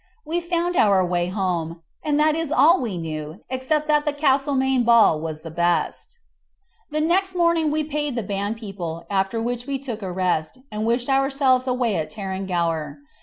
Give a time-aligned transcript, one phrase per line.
[0.25, 4.83] We found our way home, and that is all we knew, except that the Castlemaine
[4.83, 6.17] ball was the best.
[6.89, 11.07] Next morning we paid the band people, after which we took a rest, and wished
[11.07, 12.97] ourselves away from Tarrangower.